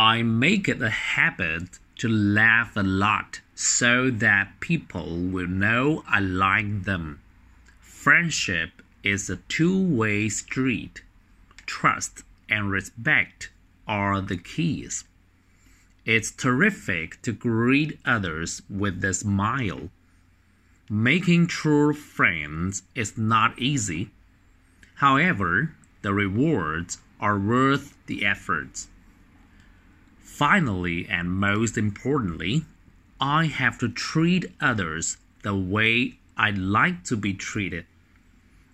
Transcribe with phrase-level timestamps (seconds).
[0.00, 6.20] I make it a habit to laugh a lot so that people will know I
[6.20, 7.18] like them.
[7.80, 11.02] Friendship is a two way street.
[11.66, 13.50] Trust and respect
[13.88, 15.02] are the keys.
[16.04, 19.90] It's terrific to greet others with a smile.
[20.88, 24.12] Making true friends is not easy.
[24.94, 28.86] However, the rewards are worth the efforts.
[30.38, 32.64] Finally, and most importantly,
[33.20, 37.86] I have to treat others the way I'd like to be treated.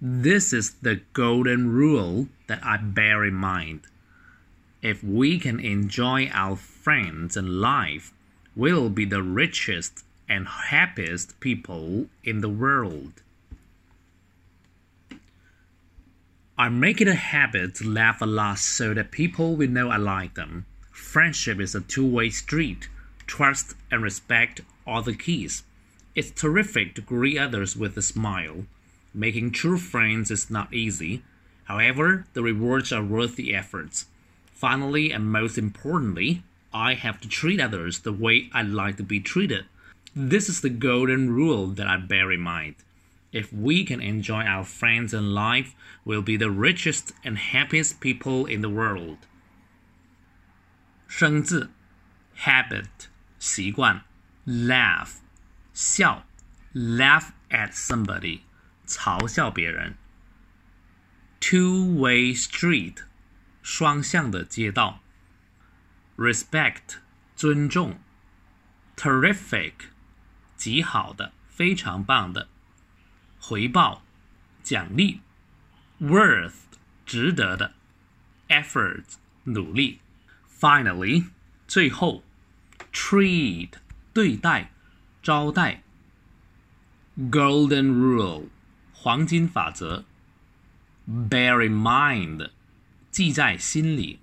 [0.00, 3.82] This is the golden rule that I bear in mind.
[4.82, 8.12] If we can enjoy our friends and life,
[8.56, 13.22] we'll be the richest and happiest people in the world.
[16.58, 19.98] I make it a habit to laugh a lot so that people will know I
[19.98, 20.66] like them.
[20.92, 22.88] Friendship is a two way street.
[23.26, 25.62] Trust and respect are the keys.
[26.14, 28.66] It's terrific to greet others with a smile.
[29.14, 31.22] Making true friends is not easy.
[31.64, 34.06] However, the rewards are worth the efforts.
[34.52, 36.42] Finally, and most importantly,
[36.74, 39.64] I have to treat others the way I'd like to be treated.
[40.14, 42.74] This is the golden rule that I bear in mind.
[43.32, 45.74] If we can enjoy our friends and life,
[46.04, 49.16] we'll be the richest and happiest people in the world.
[51.14, 51.70] 生字
[52.38, 52.88] habit
[53.38, 54.02] 习惯
[54.46, 55.16] laugh
[55.74, 56.24] 笑
[56.72, 58.40] laugh at somebody
[58.86, 59.94] 嘲笑别人
[61.38, 63.02] two way street
[63.62, 65.00] 双向的街道
[66.16, 66.96] respect
[67.36, 68.00] 尊重
[68.96, 69.74] terrific
[70.56, 72.48] 极好的非常棒的
[73.38, 74.02] 回报
[74.62, 75.20] 奖励
[76.00, 76.54] worth
[77.04, 77.74] 值得的
[78.48, 79.04] effort
[79.44, 80.00] 努力
[80.61, 81.25] finally
[81.67, 82.23] 最后
[82.91, 83.69] treat
[84.13, 84.71] 对待
[85.21, 85.83] 招待
[87.17, 88.45] golden rule
[88.93, 90.05] 黄金法则
[91.07, 92.49] bear in mind
[93.11, 94.19] 记在心里